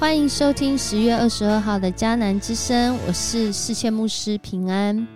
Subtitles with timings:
[0.00, 5.06] 欢迎收听十月二十二号的迦南之声，我是世界牧师平安。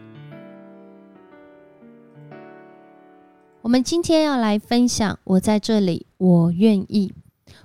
[3.62, 7.14] 我们今天要来分享，我在这里，我愿意。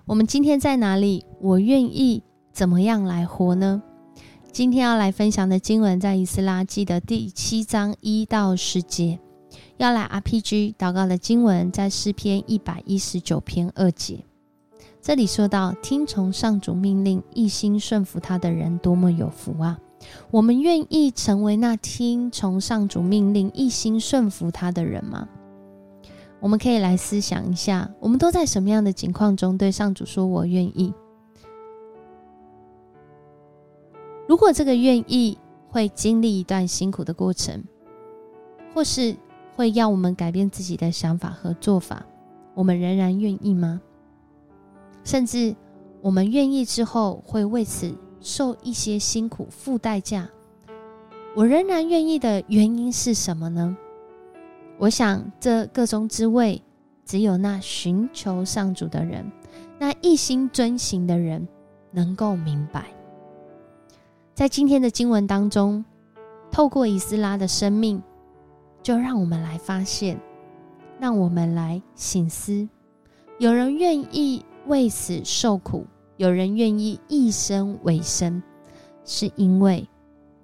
[0.06, 1.26] 我们今天在哪里？
[1.42, 2.24] 我愿意
[2.54, 3.84] 怎么样来活呢？
[4.54, 9.20] 今天要来分享的经文在以斯拉记的第七章一到十节。
[9.76, 14.24] 要来 RPG 祷告的经文在诗篇一百一十九篇二节。
[15.02, 19.80] 这里说到，听从上主命令、一心顺服他的人，多么有福啊！
[20.30, 25.28] 我们愿意成为那听从上主命令、一心顺服他的人吗？
[26.42, 30.94] 我们可以来思想一下，我们都在什么样的情况中对上主说“我愿意”？
[34.28, 35.38] 如果这个愿意
[35.70, 37.64] 会经历一段辛苦的过程，
[38.74, 39.16] 或是
[39.56, 42.06] 会要我们改变自己的想法和做法，
[42.54, 43.82] 我们仍然愿意吗？
[45.10, 45.56] 甚至
[46.04, 50.30] 我们愿意之后，会为此受一些辛苦、付代价。
[51.36, 53.76] 我仍然愿意的原因是什么呢？
[54.78, 56.62] 我想，这个中之味，
[57.06, 59.26] 只有那寻求上主的人，
[59.80, 61.48] 那一心遵行的人，
[61.90, 62.86] 能够明白。
[64.36, 65.84] 在今天的经文当中，
[66.52, 68.00] 透过以斯拉的生命，
[68.84, 70.20] 就让我们来发现，
[71.00, 72.70] 让我们来醒思：
[73.40, 74.46] 有人愿意。
[74.70, 75.88] 为此受苦，
[76.18, 78.42] 有人愿意一生为生，
[79.04, 79.90] 是因为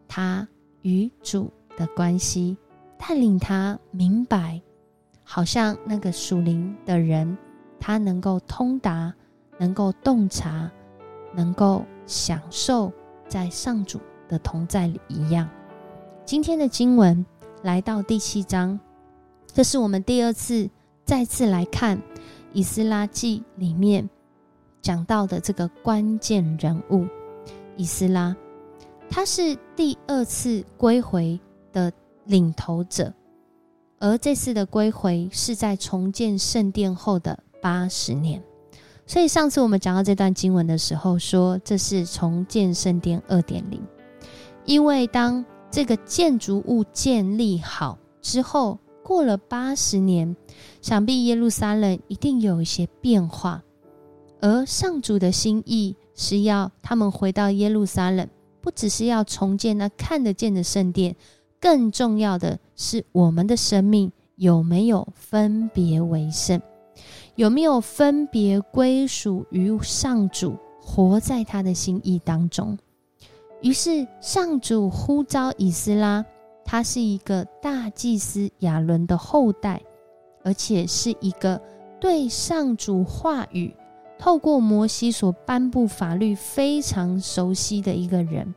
[0.08, 0.48] 他
[0.81, 2.58] 与主的关系
[2.98, 4.59] 带领他明白，
[5.23, 7.38] 好像那个属灵的人，
[7.80, 9.14] 他能够通达，
[9.59, 10.72] 能够洞察，
[11.36, 12.92] 能够享受
[13.28, 15.48] 在上主的同在里一样。
[16.26, 17.23] 今天的经文
[17.62, 18.80] 来到第七章，
[19.46, 20.68] 这是我们第二次
[21.03, 22.02] 再次来看
[22.53, 24.09] 以斯拉记里面。
[24.86, 27.07] 讲到的这个关键人物，
[27.75, 28.35] 以斯拉，
[29.09, 31.40] 他是第二次归回
[31.73, 31.91] 的
[32.25, 33.12] 领头者，
[33.97, 38.44] 而这次的归回是在重建圣殿后的八十年。
[39.07, 43.81] 所以上次我们讲到这段经文的时候，说这是重建圣殿二点零，
[44.66, 50.35] 因为当这个建筑物建立好之后，过了八十年，
[50.79, 53.63] 想必耶路撒冷一定有一些变化。
[54.45, 58.29] 而上主的心意是要他们回到耶路撒冷，
[58.61, 61.16] 不只是要重建那看得见的圣殿，
[61.59, 66.61] 更重要的是我们的生命有没有分别为圣，
[67.33, 72.77] 有没有分别归属于上主，活在他的心意当中。
[73.63, 76.23] 于是上主呼召以斯拉，
[76.63, 79.81] 他是一个大祭司亚伦的后代，
[80.44, 81.59] 而且是一个
[82.00, 83.75] 对上主话语。
[84.18, 88.56] 透过摩西所颁布法律非常熟悉的一个人，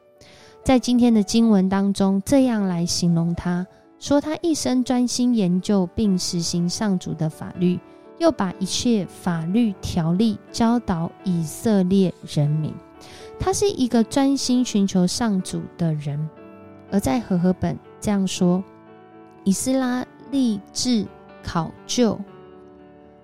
[0.65, 3.67] 在今天的经文当中，这样来形容他：
[3.99, 7.79] 说他一生专心研究并实行上主的法律，
[8.19, 12.73] 又把一切法律条例教导以色列人民。
[13.39, 16.29] 他是一个专心寻求上主的人。
[16.91, 18.65] 而在和合本这样说：
[19.45, 21.07] 以斯拉立志
[21.43, 22.19] 考究。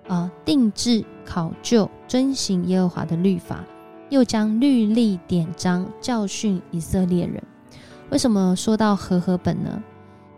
[0.07, 3.65] 啊，定制、考究、遵行耶和华的律法，
[4.09, 7.43] 又将律例典章教训以色列人。
[8.11, 9.83] 为什么说到和合本呢？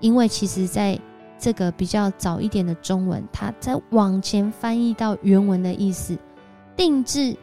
[0.00, 0.98] 因为其实在
[1.38, 6.16] 这个比较早一点的中文，它在往前翻译到原文的意思，
[6.76, 7.36] 定制、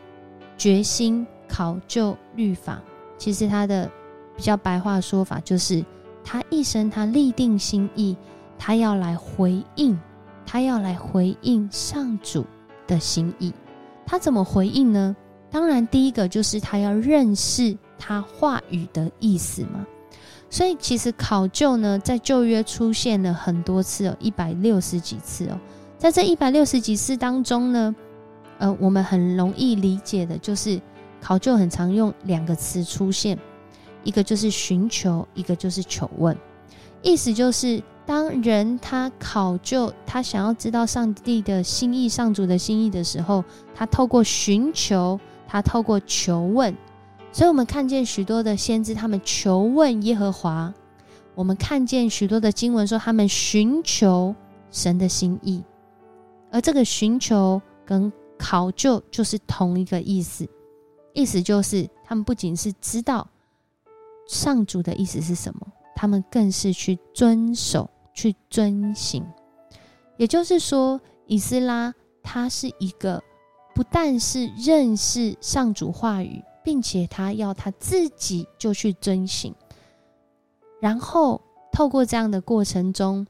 [0.57, 2.81] 决心、考究律法，
[3.17, 3.89] 其实它的
[4.35, 5.83] 比较白话说法就是，
[6.23, 8.16] 他一生他立定心意，
[8.57, 10.00] 他要来回应。
[10.45, 12.45] 他要来回应上主
[12.85, 13.53] 的心意，
[14.06, 15.16] 他怎么回应呢？
[15.50, 19.86] 当然，第一个就是他要认识他话语的意思嘛。
[20.50, 25.60] 所以，其实考究呢，在旧约出现了很多次哦，一百六十几次哦。
[25.98, 27.95] 在这一百六十几次当中呢，
[28.60, 30.80] 呃，我们很容易理解的就是
[31.22, 33.38] 考究很常用两个词出现，
[34.04, 36.38] 一个就是寻求，一个就是求问，
[37.01, 37.81] 意思就是。
[38.05, 46.75] 当人他考究，他想要知道上帝的心意、上主的心意的时候，他透过寻求，他透过求问，
[47.31, 50.73] 所以我们看见许多的先知，他们求问耶和华；
[51.33, 54.35] 我们看见许多的经文说，他们寻求
[54.69, 55.63] 神的心意，
[56.51, 60.45] 而这个寻求跟考究就是同一个意思，
[61.13, 63.25] 意思就是他们不仅是知道
[64.27, 65.67] 上主的意思是什么。
[66.03, 69.25] 他们更是去遵守、去遵行，
[70.17, 73.23] 也就是说，以斯拉他是一个
[73.73, 79.55] 不但是认识上主话语，并且他要他自己就去遵行，
[80.81, 81.39] 然后
[81.71, 83.25] 透过这样的过程中，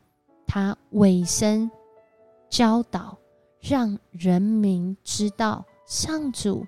[0.48, 1.70] 他委身
[2.50, 3.20] 教导，
[3.60, 6.66] 让人民知道上主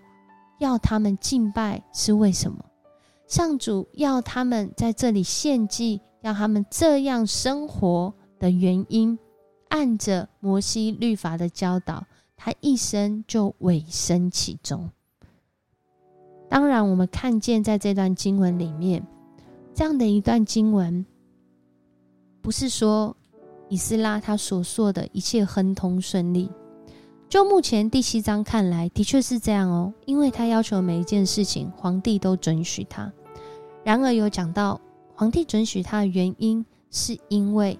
[0.60, 2.64] 要他们敬拜是为什么，
[3.28, 9.18] 上主要他们在这里献祭，要他们这样生活的原因，
[9.70, 12.06] 按着摩西律法的教导，
[12.36, 14.90] 他一生就委身其中。
[16.48, 19.06] 当然，我们看见在这段经文里面，
[19.74, 21.04] 这样的一段经文，
[22.42, 23.18] 不是说
[23.70, 26.50] 以斯拉他所说的一切亨通顺利。
[27.28, 33.12] 就目前第七章看来，的确是这样哦，因为他要求每一件事情，皇帝都准许他。
[33.84, 34.80] 然而有讲到
[35.16, 37.78] 皇帝准许他的原因，是因为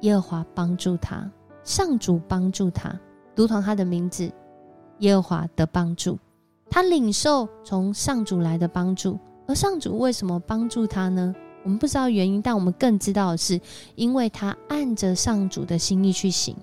[0.00, 1.30] 耶和华帮助他，
[1.62, 2.98] 上主帮助他，
[3.36, 4.32] 读同他的名字，
[5.00, 6.18] 耶和华的帮助。
[6.70, 11.34] 他领受从上主来的帮助，而上主为什么帮助他呢？
[11.62, 13.60] 我们不知道原因，但我们更知道的是，
[13.94, 16.56] 因为他按着上主的心意去行，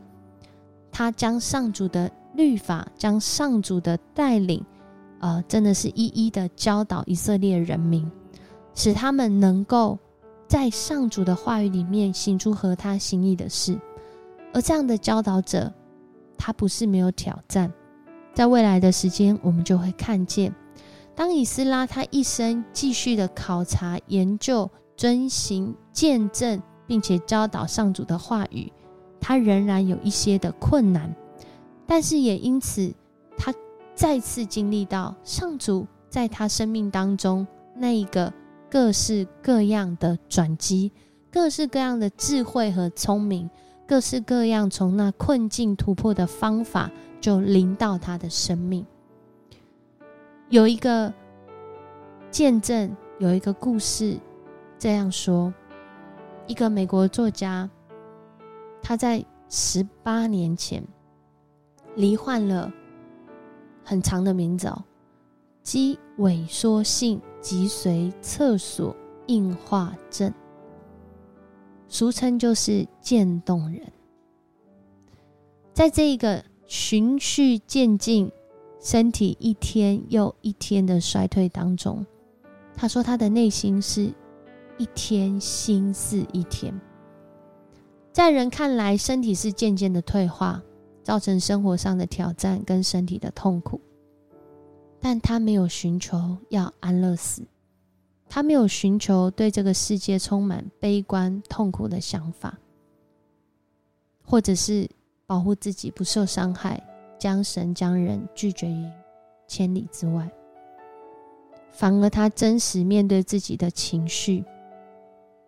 [0.97, 4.63] 他将上主的律法，将上主的带领，
[5.19, 8.09] 呃，真的是一一的教导以色列人民，
[8.73, 9.99] 使他们能够
[10.47, 13.77] 在上主的话语里面行出合他心意的事。
[14.53, 15.69] 而这样的教导者，
[16.37, 17.69] 他不是没有挑战。
[18.33, 20.55] 在未来的时间，我们就会看见，
[21.13, 28.71] 当以斯拉他一生继续的考察、研究、遵行、见证，并且教导上主的话语，
[29.27, 31.11] 他仍然有一些的困难，
[31.87, 32.93] 但是也因此，
[33.35, 33.51] 他
[33.95, 38.31] 再次经历到上主在他生命当中那一个
[38.69, 40.91] 各式各样的转机，
[41.31, 43.49] 各式各样的智慧和聪明，
[43.87, 46.91] 各式各样从那困境突破的方法。
[47.21, 48.85] 就临到他的生命。
[50.49, 51.11] 有一个
[52.29, 54.19] 见证，有一个故事，
[54.77, 55.51] 这样说：
[56.45, 57.67] 一个美国作家，
[58.87, 60.87] 他在十八年前
[61.95, 62.71] 罹患了
[63.83, 64.83] 很长的名字哦，
[65.63, 68.95] 肌萎缩性脊髓侧索
[69.25, 70.31] 硬化症，
[71.87, 73.91] 俗称就是渐冻人。
[75.73, 76.45] 在这一个。
[76.67, 78.31] 循序渐进，
[78.81, 82.03] 身体一天又一天的衰退当中，
[82.75, 84.11] 他说他的内心是
[84.79, 86.73] 一天心似一天。
[88.15, 90.63] 在人看来，身体是渐渐的退化，
[91.03, 93.81] 造成生活上的挑战跟身体的痛苦。
[95.01, 97.41] 但他没有寻求要安乐死，
[98.29, 102.57] 他没有寻求对这个世界充满悲观痛苦的想法，
[104.23, 104.89] 或者是。
[105.27, 106.79] 保护自己不受伤害，
[107.17, 108.87] 将神将人拒绝于
[109.47, 110.29] 千里之外。
[111.71, 114.45] 反而他真实面对自己的情绪，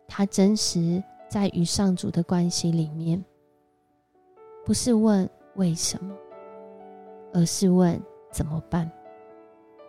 [0.08, 3.24] 他真实在与上主的关系里面，
[4.66, 6.16] 不是问为什么，
[7.34, 8.02] 而是问
[8.32, 8.90] 怎么办。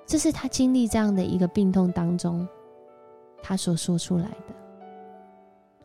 [0.06, 2.46] 这是他经历这样的一个病痛当中，
[3.42, 4.54] 他所说出来的。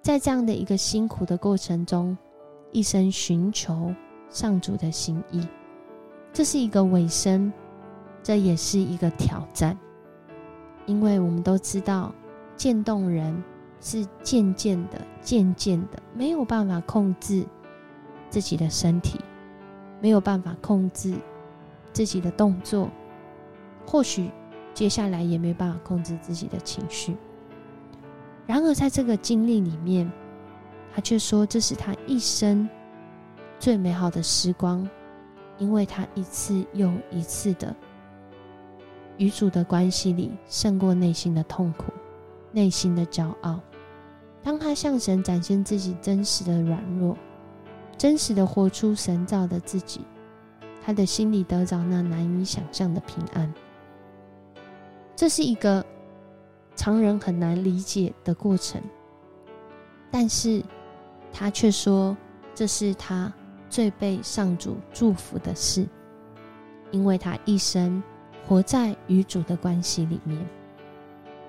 [0.02, 2.18] 在这样的一个辛苦的过程中。
[2.76, 3.94] 一生寻求
[4.32, 5.48] 上主的心意，
[6.34, 7.54] 这是一个尾声，
[8.24, 9.78] 这也是一个挑战，
[10.88, 12.12] 因为我们都知道，
[12.56, 13.44] 渐冻人
[13.84, 17.46] 是渐渐的、渐渐的，没有办法控制
[18.30, 19.20] 自己的身体，
[20.02, 21.14] 没有办法控制
[21.92, 22.90] 自己的动作，
[23.86, 24.32] 或许
[24.74, 27.18] 接下来也没办法控制自己的情绪。
[28.48, 30.10] 然而，在这个经历里面，
[30.96, 32.68] 他却说：“这是他一生
[33.60, 34.90] 最美好的时光，
[35.58, 37.76] 因为他一次又一次的
[39.18, 41.92] 与主的关系里胜过内心的痛苦、
[42.54, 43.60] 内心的骄傲。
[44.44, 47.18] 当他向神展现自己真实的软弱，
[47.98, 50.02] 真实的活出神造的自己，
[50.86, 53.52] 他的心里得着那难以想象的平安。
[55.16, 55.86] 这是一个
[56.76, 58.82] 常人很难理解的过程，
[60.12, 60.64] 但是。”
[61.36, 62.16] 他却说
[62.54, 63.34] ：“这是他
[63.68, 65.84] 最被上主祝福的事，
[66.92, 68.04] 因为他一生
[68.48, 70.38] 活在与主的关系里面。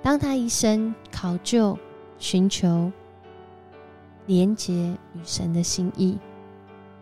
[0.02, 1.78] 当他一生考究、
[2.18, 2.90] 寻求、
[4.26, 6.18] 连接与神的心意，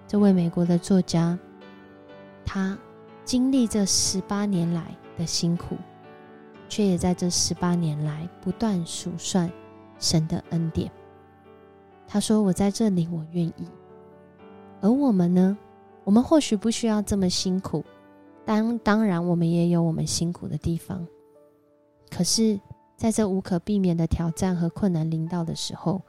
[0.07, 1.39] 这位美国的作家，
[2.45, 2.77] 他
[3.25, 5.77] 经历这十八年来的辛苦，
[6.69, 9.51] 却也在这十八年来不断数算
[9.99, 10.91] 神的恩典。”
[12.09, 13.69] 他说：“我在这里，我愿意。
[14.81, 15.57] 而我们呢？
[16.05, 17.85] 我们或许不需要这么辛苦，
[18.45, 21.07] 当当然，我们也有我们辛苦的地方。
[22.11, 22.59] 可是，
[22.97, 26.01] 在这无可避免的挑战和困难临到的时候，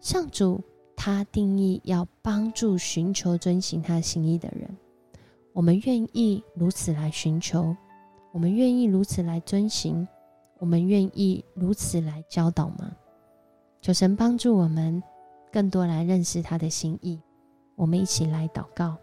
[0.00, 0.62] 上主
[0.96, 4.68] 他定义要帮助寻求遵行他心意的人。
[5.52, 7.76] 我们愿意如此来寻求，
[8.32, 10.06] 我们愿意如此来遵行，
[10.58, 12.90] 我们愿意如此来教导吗？
[13.80, 15.02] 求神帮助我们
[15.50, 17.20] 更多来认识他的心意。
[17.76, 18.96] 我们一起来祷告。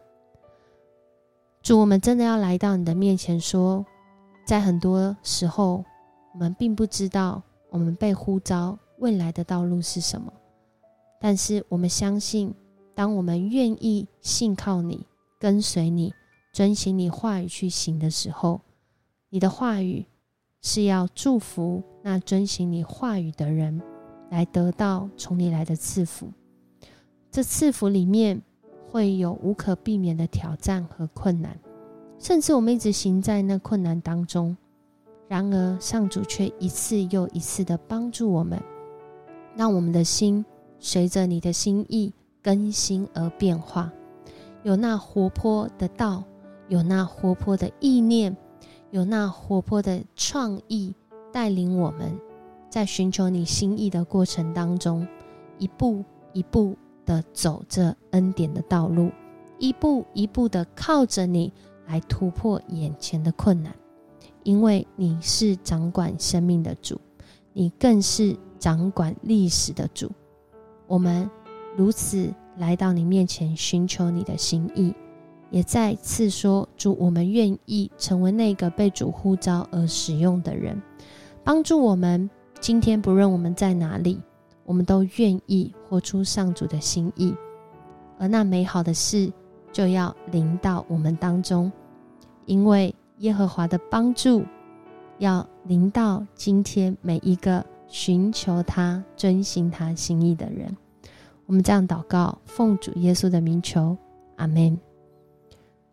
[1.64, 3.86] 主，我们真的要来到你的面前，说，
[4.46, 5.84] 在很多时候，
[6.38, 7.42] 我们并不知道
[7.72, 10.32] 我们被呼召未来的道路是什么，
[11.20, 12.54] 但是我们相信，
[12.94, 15.04] 当我们愿意信靠你、
[15.40, 16.14] 跟随你、
[16.54, 18.62] 遵行你话语去行的时候，
[19.32, 20.06] 你的话语
[20.62, 23.82] 是要祝福那遵行你话语的人，
[24.30, 26.32] 来得到从你来的赐福。
[27.32, 28.40] 这赐福里面。
[28.90, 31.60] 会有无可避免的挑战和困难，
[32.18, 34.56] 甚至我们一直行在那困难当中。
[35.28, 38.62] 然而，上主却一次又一次的帮助我们，
[39.56, 40.46] 让我们的心
[40.80, 43.92] 随着你的心意更新而变化。
[44.64, 46.24] 有那活泼的道，
[46.68, 48.36] 有那活泼的意念，
[48.92, 50.94] 有那活泼的创意，
[51.32, 52.18] 带领我们
[52.70, 55.08] 在寻求你心意的过程当中，
[55.58, 56.04] 一步
[56.34, 56.76] 一步。
[57.08, 59.10] 的走着恩典的道路，
[59.60, 61.54] 一步一步的靠着你
[61.86, 63.74] 来突破眼前的困难，
[64.48, 66.98] 因为你是掌管生命的主，
[67.52, 70.10] 你更是掌管历史的主。
[70.88, 71.30] 我们
[71.76, 74.94] 如此来到你面前寻求你的心意，
[75.52, 80.82] 也再次说主，我们愿意成为那个被主呼召而使用的人，
[81.44, 82.30] 帮助我们。
[82.62, 84.18] 今天不论我们在哪里。
[84.64, 87.34] 我们都愿意活出上主的心意，
[88.18, 89.32] 而那美好的事
[89.74, 91.70] 就要临到我们当中，
[92.46, 94.44] 因为耶和华的帮助
[95.18, 100.76] 要临到今天每一个寻求他、遵行他心意的人。
[101.46, 103.98] 我们这样祷告，奉主耶稣的名求，
[104.36, 104.78] 阿门。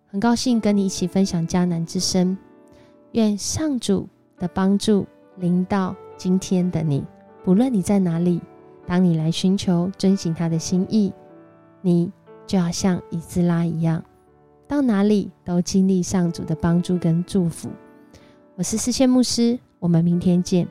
[0.06, 2.36] 很高兴跟你一起分享迦南之声，
[3.12, 7.04] 愿上主的帮助临到今天的你，
[7.44, 8.40] 不论你在哪里。
[8.86, 11.10] 当你来寻求遵行他的心意，
[11.80, 12.12] 你
[12.46, 14.04] 就要像以斯拉一样，
[14.66, 17.68] 到哪里都经历上主的帮助跟祝福。
[18.56, 20.66] 我是思谦牧师，我们明天见。